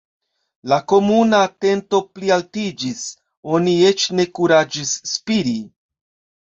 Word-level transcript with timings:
La 0.71 0.79
komuna 0.93 1.41
atento 1.49 2.01
plialtiĝis; 2.15 3.05
oni 3.59 3.79
eĉ 3.93 4.09
ne 4.21 4.29
kuraĝis 4.41 4.99
spiri. 5.17 5.57